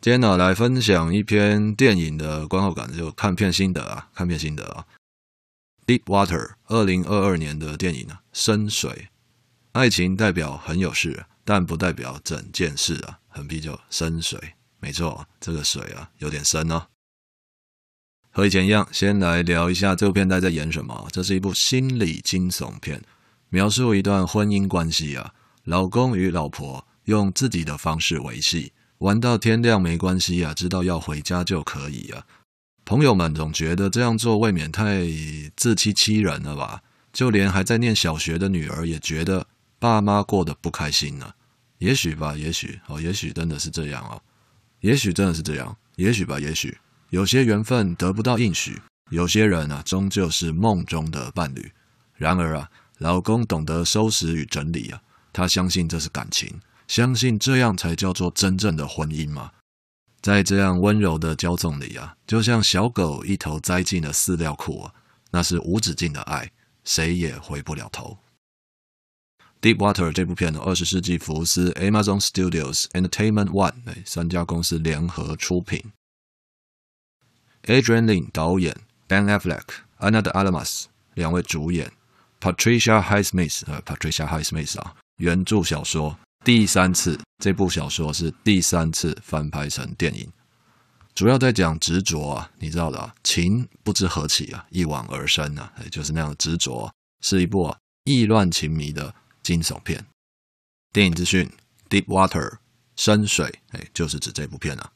[0.00, 4.86] 今天呢，来分享一篇电影的观后感，就看片心得啊，看片心得啊。
[5.86, 9.08] Deep Water，二零二二年的电影啊，深水。
[9.72, 13.18] 爱情代表很有事，但不代表整件事啊。
[13.26, 14.38] 横批就深水，
[14.78, 16.86] 没错，这个水啊有点深哦。
[18.30, 21.08] 和以前一样，先来聊一下这部片在在演什么。
[21.10, 23.02] 这是一部心理惊悚片，
[23.48, 25.34] 描述一段婚姻关系啊，
[25.64, 28.72] 老公与老婆用自己的方式维系。
[28.98, 32.24] 玩到天亮没关系啊，知道要回家就可以啊。
[32.84, 35.06] 朋友们总觉得这样做未免太
[35.56, 36.82] 自欺欺人了吧？
[37.12, 39.46] 就连还在念小学的女儿也觉得
[39.78, 41.32] 爸妈过得不开心呢。
[41.78, 44.20] 也许吧，也许哦，也许真的是这样哦，
[44.80, 46.76] 也许真的是这样，也许吧，也许
[47.10, 51.70] 有些缘分得不到应许，有些人啊，终究是梦中的伴侣。
[52.14, 55.00] 然而啊，老公懂得收拾与整理啊，
[55.32, 56.60] 他相信这是感情。
[56.88, 59.52] 相信这样才叫做真正的婚姻吗？
[60.20, 64.94] 在这样温柔的交纵里啊，就像小狗一头栽进了饲料库啊，
[65.30, 66.50] 那是无止境的爱，
[66.84, 68.18] 谁也回不了头。
[69.60, 75.92] Deep Water 这部片呢，二十世纪福斯、Amazon Studios、Entertainment One 哎三家公司联合出品
[77.64, 78.76] ，Adrian Lyne 导演
[79.06, 79.64] ，Ben Affleck、
[79.98, 81.92] Ana de Armas 两位主演
[82.40, 86.18] ，Patricia Highsmith 呃 Patricia Highsmith 啊，原著小说。
[86.44, 90.32] 第三次，这部小说是第三次翻拍成电影，
[91.14, 96.90] 主要在讲执着啊，你知道的啊，情不知何起啊，一往而深啊，也就是那样的执着，
[97.20, 100.06] 是一部啊意乱情迷的惊悚片。
[100.92, 101.50] 电影资讯
[101.90, 102.58] ：Deep Water，
[102.96, 104.92] 深水，哎，就是指这部片啊。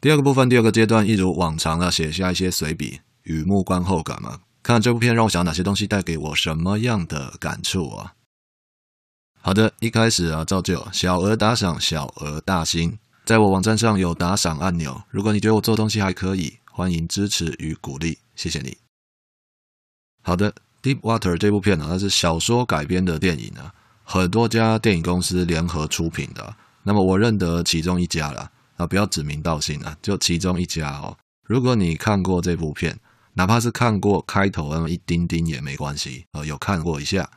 [0.00, 4.42] 第二个部分，第二个阶段，一如往常啊，写下一些随笔，雨木观后感嘛。
[4.62, 8.14] 看这部片让我想到哪些东西带给我什么样的感触啊？
[9.40, 15.02] 好的，一开始啊，照旧，小额打赏，小额大新，在我网站上有打赏按钮。
[15.08, 18.76] 如果你觉得我做东西还可以，欢迎支持与鼓励，谢谢你。
[20.22, 23.72] 好的，《Deep Water》这部片呢，它是小说改编的电影啊，
[24.04, 26.54] 很多家电影公司联合出品的。
[26.82, 31.16] 那么我认得其中一家了啊，不要指名道姓啊，就其中一家哦。
[31.44, 32.98] 如果你看过这部片，
[33.34, 37.30] 哪怕是看过开头那么一丁丁也没关系，呃，有看过一下，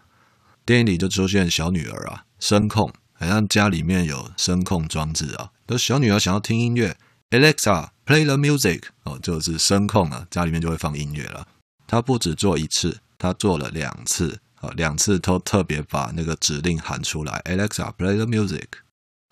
[0.66, 6.98] 电影里就出现小女儿啊，声控，好像家里面有声控装置啊，那小女儿想要听音乐
[7.30, 11.48] ，Alexa play the music，哦，就是声控啊，家里面就会放音乐了。
[11.88, 18.66] 她不止做一次，她做了两次，啊，两次都特别把那个指令喊出来，Alexa play the music，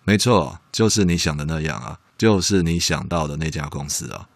[0.04, 4.28] 没错，就是你想的那样啊，就是你想到的那家公司啊。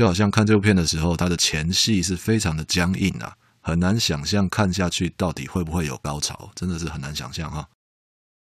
[0.00, 7.68] 就好像看这部片的时候，它的前戏是非常的僵硬啊，很难想象看下去到底会不会有高潮，真的是很难想象哈。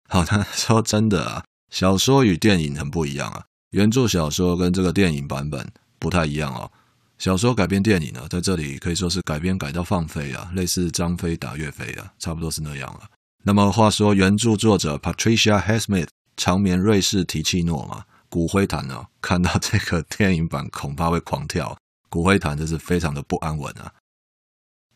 [0.09, 6.73] 好的，说真的啊，小说与电影很不一样啊，原著小说跟这个电影版本不太一样哦。
[7.19, 13.03] 小说改编电影呢，在这里可以说是改编改到放飞啊，类似张飞打岳飞啊，差不多是那样啊。
[13.43, 18.05] 那么话说，原著作者 Patricia Highsmith 长眠瑞士提契诺嘛。
[18.35, 19.07] 骨灰坛呢？
[19.23, 21.79] 看到这个电影版恐怕会狂跳。
[22.09, 23.93] 骨灰坛真是非常的不安稳啊。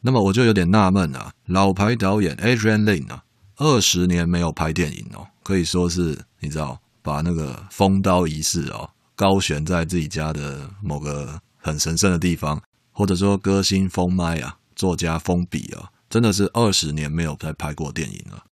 [0.00, 3.22] 那么我就有点纳闷啊，老牌导演 Adrian Lin 啊，
[3.58, 12.60] 二十年没有拍电影哦，可以说是你知道，把那个封刀仪式哦，高悬在自己家的某个很神圣的地方，
[12.90, 18.44] 或者说歌星封麦啊，作家封笔啊，真的是二十年没有再拍过电影了。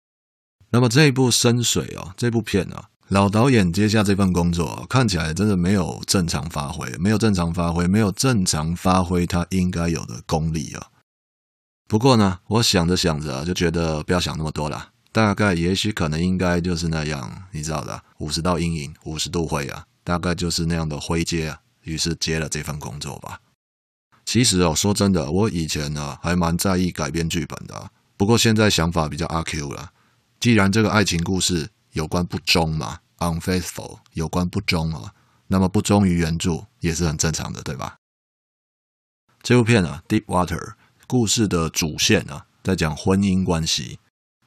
[0.70, 2.90] 那么这一部深水哦，这部片啊。
[3.10, 10.88] 老导演接下这份工作，看起来真的没有正常发挥，没有正常发挥，没有正常发挥他应该有的功力啊。
[11.88, 21.60] 不过呢，我想着想着就觉得不要想那么多了，大概也许可能应该就是那样，你知道的，五十道阴影，五十度灰啊，大概就是那样的灰阶啊。
[21.84, 23.40] 于是接了这份工作吧。
[24.26, 29.92] 其实哦，说真的，我以前呢还蛮在意改编剧本的，不过现在想法比较阿 Q 了。
[30.40, 35.14] 既然这个爱情故事，有关不忠嘛，unfaithful，有关不忠啊，
[35.48, 37.96] 那么不忠于原著也是很正常的，对吧？
[39.42, 40.60] 这部片啊，《Deep Water》
[41.08, 44.00] 故事的主线啊，在讲婚姻关系，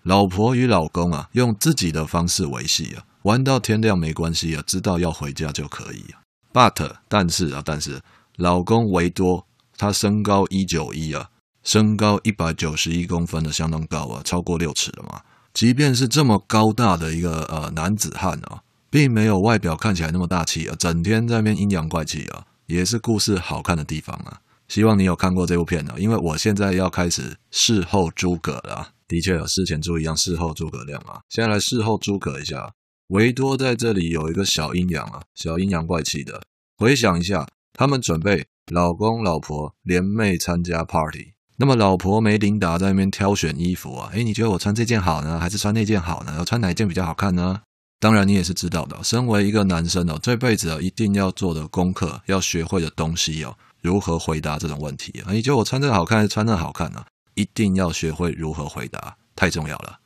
[0.03, 6.21] 老婆与老公啊，用自己的方式维系啊，玩到天亮没关系啊，知道要回家就可以啊。
[6.53, 8.03] But 但是啊，但是
[8.37, 9.47] 老公维多
[9.79, 11.31] 他身高一九一啊，
[11.63, 15.23] 身高一百九十一公分的相当高啊，超过六尺了嘛。
[15.59, 24.41] 即便是这么高大的一个呃男子汉啊，并没有外表看起来那么大气啊，整天在那边阴阳怪气啊，也是故事好看的地方啊。
[24.69, 28.91] 希望你有看过这部片呢，因为我现在要开始事后诸葛了。
[29.09, 31.19] 的确有事前诸葛亮，事后诸葛亮啊。
[31.29, 32.73] 现在来事后诸葛一下，
[33.09, 36.41] 维多在这里有一个小阴阳啊，小阴阳怪气的。
[36.77, 46.33] 回想一下，他们准备老公老婆联袂参加 party，那么老婆梅琳达在那边挑选衣服啊，诶，你觉得我穿这件好呢，还是穿那件好呢？
[46.39, 47.61] 要穿哪一件比较好看呢？
[47.99, 53.57] 当然你也是知道的，身为一个男生哦，这辈子啊一定要做的功课，要学会的东西哦。
[53.83, 55.33] 如何回答这种问题啊？
[55.33, 57.05] 你觉得我穿这个好看还是穿那个好看呢？
[57.35, 59.99] 一定要学会如何回答，太重要了。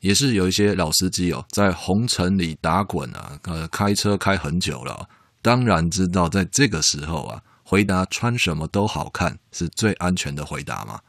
[0.00, 5.08] 也是有一些老司机哦，在红尘里打滚啊，呃，开车开很久了，
[5.42, 11.00] 当然知道在这个时候啊，回答穿什么都好看是最安全的回答吗。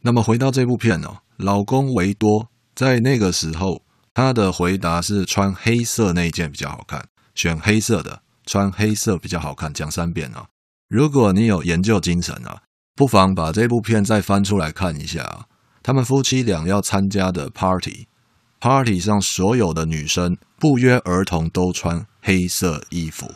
[0.00, 3.82] 那么回到这部片哦，老公维多在那个时候
[4.14, 10.46] 他的回答是穿黑色那件比较好看，选黑色的，穿黑色比较好看，讲三遍啊。
[10.88, 12.62] 如果你有研究精神啊，
[12.94, 15.46] 不妨把这部片再翻出来看一下啊。
[15.82, 23.30] 他们夫妻俩要参加的 party，party 上所有的女生不约而同都穿黑色衣服。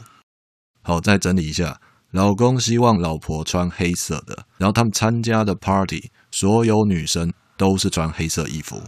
[0.83, 1.81] 好，再整理一下，
[2.13, 8.83] 老公希望老婆穿黑色的，然后他们参加的 party，所有女生都是穿黑色衣服。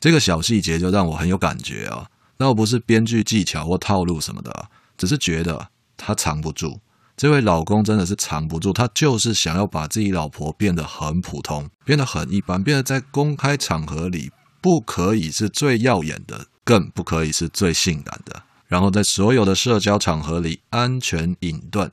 [0.00, 6.80] 这个小细节就让我很有感觉啊，倒不是编剧技巧或套路什么的，只是觉得他藏不住。
[7.16, 14.30] 这位老公真的是藏不住，他就是想要把自己老婆变得很普通，变得很一般，变得在公开场合里
[14.60, 21.90] 不可以是最耀眼的，更不可以是最性感的，然后在所有的社交场合里安全隐遁。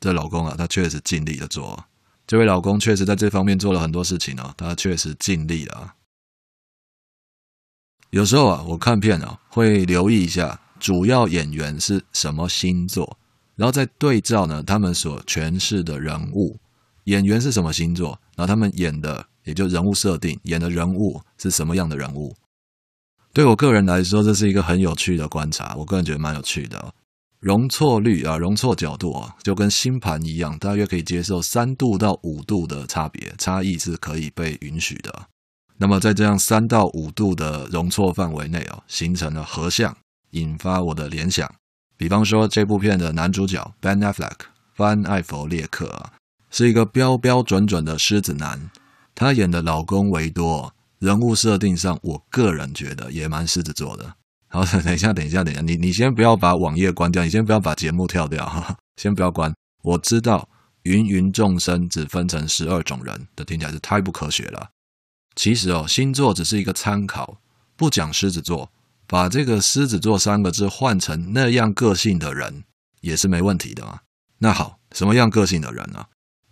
[0.00, 1.84] 这老公啊，他确实尽力的做。
[2.26, 5.94] 这位老公确实在这方面做了很多事情哦，他确实尽力了。
[8.10, 13.18] 有时候啊，我看片啊，会留意一下主要演员是什么星座。
[13.56, 16.58] 然后再对照呢，他们所诠释的人物，
[17.04, 22.34] 演员是什么星座，然后他们演的也就人物设定，演的人物是什么样的人物。
[23.34, 26.94] 对我个人来说，这是一个很有趣的观察，我个人觉得蛮有趣的。
[27.40, 35.26] 容错率啊，容错角度啊，就跟星盘一样，大约可以接受三度到五度的差别，差异是可以被允许的。
[35.78, 39.96] 那么在这样三到五度的容错范围内哦，形成了合相，
[40.32, 41.50] 引发我的联想。
[41.96, 44.36] 比方说，这部片的男主角 Ben Affleck
[44.76, 46.12] 班艾弗列克啊，
[46.50, 48.70] 是一个标标准准的狮子男。
[49.14, 54.14] 他演的老公维多，人物设定上，我个人觉得也蛮狮子座的。
[54.52, 59.54] 好，等一下，等一下，等一下，你你先不要把网页关掉，你先不要把节目跳掉，哈哈，先不要关。
[59.82, 60.48] 我知道
[60.82, 64.70] 芸芸众生只分成十二种人，这听起来是太不科学了。
[65.36, 67.40] 其实哦，星座只是一个参考，
[67.76, 68.72] 不讲狮子座。
[69.06, 72.62] 把这个狮子座三个字换成那样个性的人
[73.00, 74.02] 也是没问题的嘛。
[74.38, 76.06] 那好，什么样个性的人呢？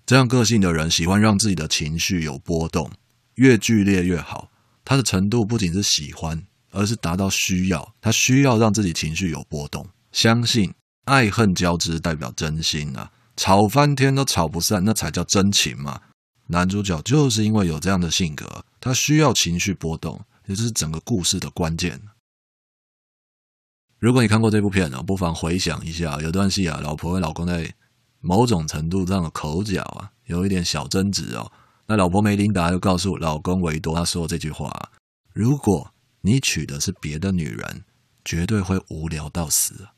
[0.05, 2.91] 这样个性的人喜欢让自己的情绪有波动，
[3.37, 4.51] 越剧烈越好。
[4.85, 7.95] 他的程度不仅是喜欢，而是达到需要。
[8.01, 9.87] 他需要让自己情绪有波动。
[10.13, 10.73] 相信
[11.05, 16.01] 爱恨交织代表真心啊，吵翻天都吵不散，那才叫真情嘛。
[16.49, 22.01] 男主角就是因为有这样的性格，他需要情绪波动，也就是整个故事的关键。
[23.99, 27.75] 如果你看过这部片呢，不妨回想一下，有段戏啊，老婆和老公在
[28.21, 31.53] 某种程度上的口角啊，有一点小争执哦。
[31.87, 34.73] 那老婆梅琳达就告诉老公维多，他说这句话：
[35.35, 37.85] 如果你娶的是别的女人，
[38.25, 39.89] 绝对会无聊到死，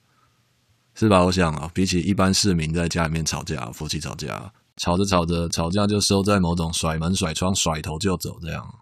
[0.94, 1.24] 是吧？
[1.24, 8.74] 我想啊，比起一般市民在家里面吵架，夫妻吵架，吵着吵着，吵架就收在某种甩门、甩窗、甩头就走这样。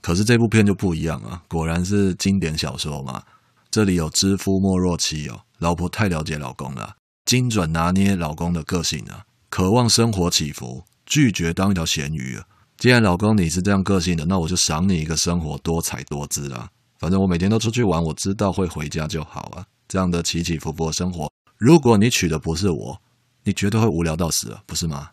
[0.00, 3.22] 可是这部片就不一样啊，果然是经典小说嘛。
[3.70, 12.46] 这里有知夫莫若妻哦，老婆太了解老公了，精准拿捏老公的个性啊，渴望生活起伏，拒绝当一条咸鱼啊。
[12.76, 16.70] 既然老公你是这样个性的，那我就赏你一个生活多彩多姿啊。
[17.04, 19.66] 反正我每天都出去玩，我知道会回家就好啊。
[19.86, 22.98] 这样的起起伏伏的生活，如果你娶的不是我，
[23.42, 25.10] 你绝对会无聊到死了，不是吗？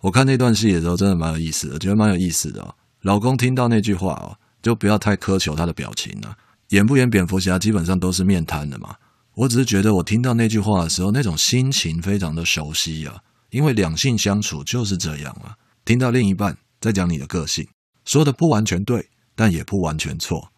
[0.00, 2.74] 我看那段戏的时候，真的蛮有意思的，觉得蛮有意思的哦。
[3.02, 6.36] 老公听到那句话哦，就不要太苛求他的表情了。
[6.70, 8.96] 演不演蝙蝠侠基本上都是面瘫的嘛。
[9.34, 13.22] 我只是觉得我听到那句话的时候，那种心情非常的熟悉啊。
[13.50, 15.54] 因为两性相处就是这样啊。
[15.84, 17.68] 听到另一半在讲你的个性，
[18.04, 19.08] 说的不完全对，
[19.40, 20.52] 但也不完全错。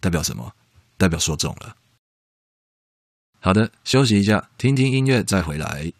[0.00, 0.52] 代表什么？
[0.96, 1.76] 代表说中了。
[3.38, 5.92] 好的，休息一下，听听音乐再回来。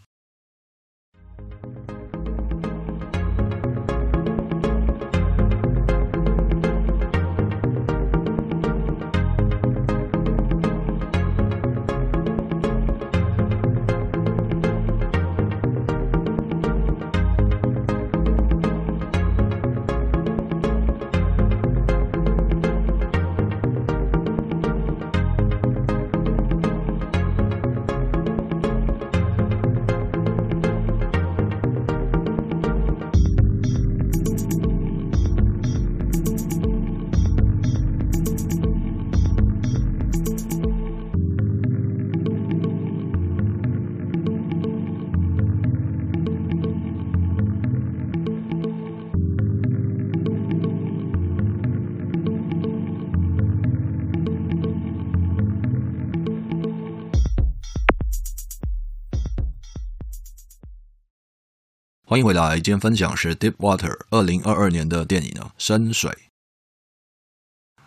[62.07, 66.11] 欢迎回来，今天分享是《Deep Water》二零二二年的电影啊，《深水》。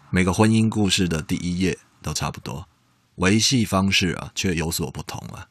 [0.09, 2.67] 每个婚姻故事的第一页都差不多，
[3.17, 5.47] 维系方式啊却有所不同啊。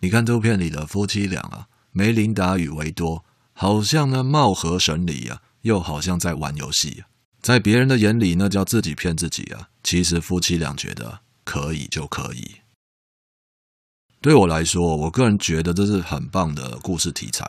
[0.00, 7.06] 你看这部片里的夫妻俩啊，梅琳达与维多，好像呢貌合神离啊，又好像在玩游戏啊。
[7.40, 9.68] 在别人的眼里，那叫自己骗自己啊。
[9.84, 12.56] 其实夫妻俩觉得可以就可以。
[14.28, 17.46] 对我来说，我个人觉得这是很棒的故事题材。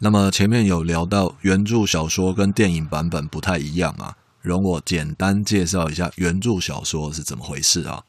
[0.00, 8.02] 那么前面有聊到原著小说跟电影版本不太一样啊，容我简单介绍一下原著小说是怎么回事啊。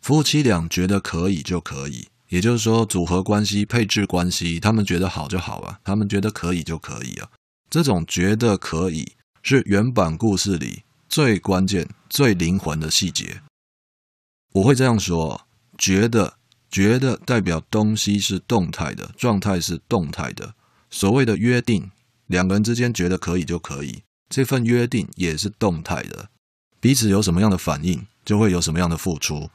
[0.00, 7.28] 夫妻俩觉得可以就可以，也就是说组合关系、配置关系，他们觉得好就好啊，他们觉得可以就可以啊。
[7.70, 9.12] 这种觉得可以
[9.44, 13.42] 是原版故事里最关键、最灵魂的细节。
[14.54, 15.42] 我会这样说：
[15.78, 16.38] 觉得，
[16.70, 20.54] 觉得代表东西是动态的，状态是动态的。
[20.90, 21.90] 所谓的约定，
[22.26, 26.28] 两个人之间觉得可以就可以，这份约定也是动态的，
[26.80, 29.50] 彼此有什么样的反应，就会有什么样的付出。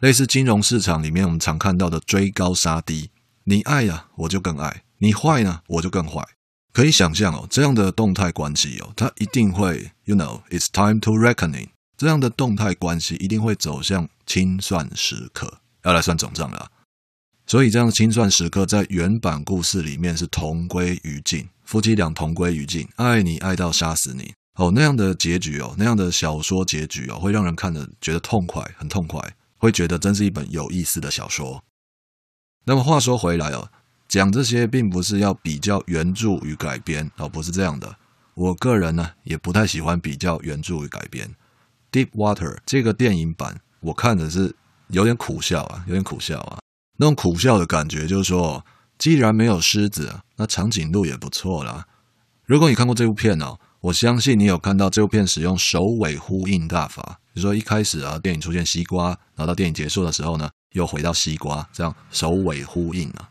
[0.00, 3.10] 类似金融市场里面我们常看到的追高杀低，
[3.44, 6.22] 你爱呀，我就更爱；你坏呢，我就更坏。
[6.72, 11.68] 可以想象哦，这样的动态关系哦，它一定会，you know，it's time to reckoning。
[11.96, 16.70] 这样的动态关系一定会走向清算时刻，要来算总账了。
[17.46, 29.20] 所以，这样的清算时刻在原版故事里面是同归于尽，夫妻俩同归于尽，爱你爱到杀死你哦，那样的结局哦，那样的小说结局哦，会让人看得觉得痛快，很痛快，
[29.58, 31.62] 会觉得真是一本有意思的小说。
[32.64, 33.70] 那么话说回来哦，
[34.08, 37.96] 讲这些并不是要比较原著与改编哦，不是这样的。
[38.34, 41.32] 我个人呢，也不太喜欢比较原著与改编。
[41.92, 44.56] Deep Water 这个电影版，我看的是
[44.88, 46.58] 有点苦笑啊，有点苦笑啊。
[46.98, 48.64] 那种苦笑的感觉，就是说，
[48.98, 51.86] 既然没有狮子，那长颈鹿也不错啦。
[52.44, 63.30] 如果你看过这部片哦，我相信你有看到这部片使用首尾呼应大法，比如说一开始啊，电影出现西瓜，然后到电影结束的时候呢，又回到西瓜，这样首尾呼应啊。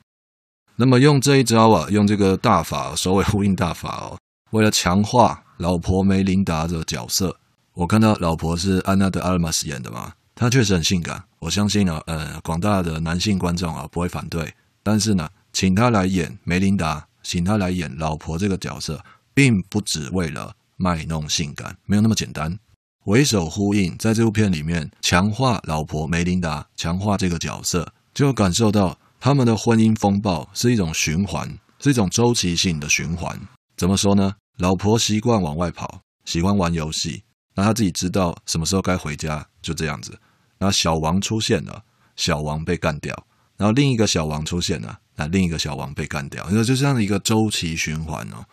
[0.76, 4.18] 那么用这一招啊，用这个大法首尾呼应大法哦，
[4.52, 7.38] 为了强化老婆梅琳达的角色，
[7.74, 10.14] 我看到老婆是安娜德阿尔玛斯演的嘛。
[10.36, 14.54] 她确实很性感，我相信呢，呃，广大的男性观众啊不会反对。
[14.84, 19.02] 但是呢，请她来演梅琳达，请她来演老婆这个角色，
[19.34, 22.60] 并不只为了卖弄性感，没有那么简单。
[23.06, 33.40] 为首呼应，在这部片里面强化老婆梅琳达，强化这个角色，就感受到他们的婚姻风暴是一种循环，是一种周期性的循环。
[33.78, 34.34] 怎么说呢？
[34.58, 37.24] 老婆习惯往外跑，喜欢玩游戏。
[37.56, 40.20] 那他自己知道什么时候该回家，就这样子。
[40.66, 41.84] 那小王出现了，
[42.16, 48.46] 小王被干掉，然后另一个小王出现了，那另一个小王被干掉，那就这样的一个周期循环哦。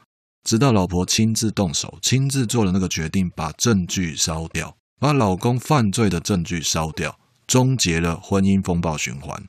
[0.44, 9.42] 直到老婆亲自动手，亲自做了那个决定，把证据烧掉，把老公犯罪的证据烧掉，终结了婚姻风暴循环。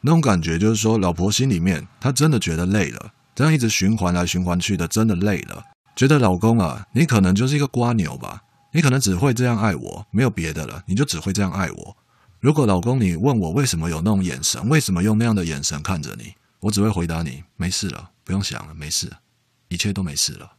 [0.00, 5.62] 那种感觉就是说，老婆心里面她真的觉得累了，这样一直循环来循环去的，真的累了。
[5.94, 8.42] 觉得老公啊，你可能就是一个瓜牛吧？
[8.74, 11.96] 你可能只会这样爱我，没有别的了，你就只会这样爱我。
[12.40, 19.12] 如果老公你问我为什么有那种眼神，为什么用那样的眼神看着你，我只会回答你：没事了，不用想了，没事，
[19.68, 20.54] 一切都没事了。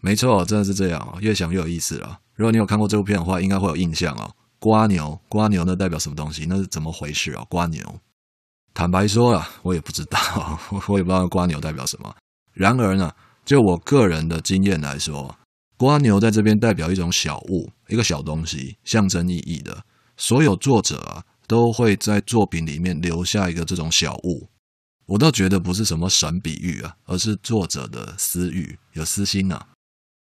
[0.00, 2.20] 没错，真的是这样哦，越想越有意思了。
[2.34, 4.32] 如果你有看过这部片的话，应该会有印象哦。
[4.60, 6.46] 瓜牛，瓜牛那代表什么东西？
[6.48, 7.44] 那是怎么回事啊？
[7.48, 8.00] 瓜牛，
[8.72, 10.18] 坦白说啊，我也不知道，
[10.86, 12.14] 我也不知道瓜牛代表什么。
[12.52, 13.12] 然而呢？
[13.44, 15.36] 就我个人的经验来说，
[15.76, 19.84] 瓜牛在这边代表一种小物，一个小东西，象征意义的。
[20.16, 24.48] 所有作者啊，都会在作品里面留下一个这种小物。
[25.04, 29.66] 我倒觉得不是什么神比喻啊，而是作者的私欲，有私心呐。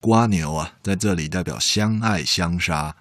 [0.00, 2.94] 瓜牛啊，在这里代表相爱相杀。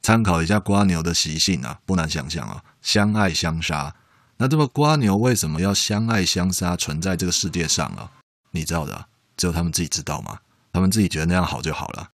[0.00, 3.94] 参考一下瓜牛的习性啊，不难想象啊，相爱相杀。
[4.38, 8.10] 那这么瓜牛为什么要相爱相杀存在这个世界上啊？
[8.50, 9.06] 你知道的，
[9.36, 10.40] 只有他们自己知道吗？
[10.72, 12.08] 他们自己觉得那样好就好了。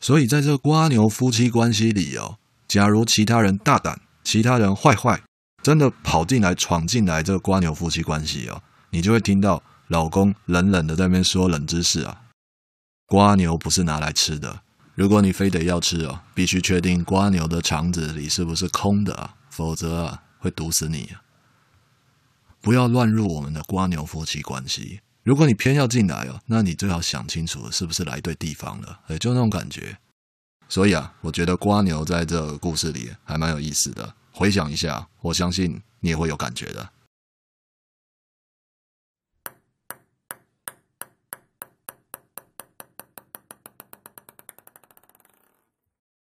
[0.00, 5.22] 所以在这个蜗牛夫妻关系里哦，假如其他人大胆，其他人坏坏，
[5.62, 12.22] 真的跑进来闯进来这个蜗牛夫妻关系哦，你就会听到老公冷冷的在那边说冷知识啊。
[13.06, 14.62] 瓜牛不是拿来吃的，
[14.94, 21.22] 如果你非得要吃哦，必须确定瓜牛的肠子里是不是空的啊，否则啊会毒死你啊。
[22.60, 25.00] 不要乱入我们的瓜牛夫妻关系。
[25.28, 29.00] 如果你偏要进来哦，那你最好想清楚是不是来对地方了。
[29.08, 29.98] 哎，就那种感觉。
[30.70, 34.14] 所以啊，我觉得瓜牛在这个故事里还蛮有意思的。
[34.32, 36.88] 回想一下，我相信你也会有感觉的。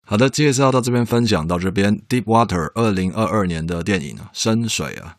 [0.04, 2.00] 好的，介绍到这边，分享到这边。
[2.08, 5.18] Deep Water 二零二二年的电影啊，深水啊。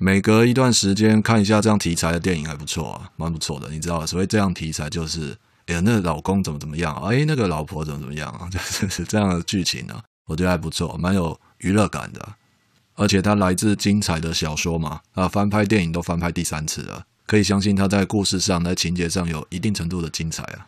[0.00, 3.68] 每隔一段时间看一下这样题材的电影还不错啊，蛮不错的。
[3.70, 5.36] 你知道，所谓这样题材就是，
[5.66, 7.10] 哎，那个老公怎么怎么样啊？
[7.12, 8.48] 哎，那个老婆怎么怎么样啊？
[8.48, 12.28] 就 是这样的剧情啊，我觉得还不错，蛮有娱乐感的。
[12.94, 20.66] 而且它来自精彩的小说嘛，啊，翻拍电影都翻拍第三次了，可以相信它在故事上、在情节上有一定程度的精彩啊。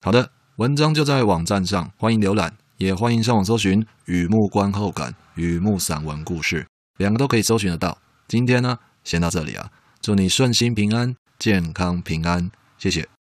[0.00, 6.62] 好的，文章就在网站上，欢迎浏览，也欢迎上网搜寻《雨幕观后感》《雨幕散文故事》，
[6.96, 7.98] 两个都可以搜寻得到。
[8.28, 9.70] 今天呢，先到这里啊！
[10.00, 13.15] 祝你顺心平安、健康平安，谢谢。